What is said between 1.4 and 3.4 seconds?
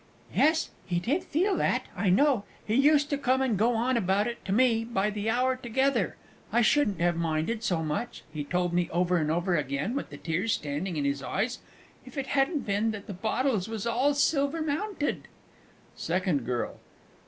that, I know, he used to come